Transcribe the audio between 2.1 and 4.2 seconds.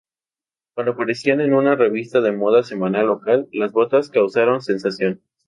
de moda semanal local, las botas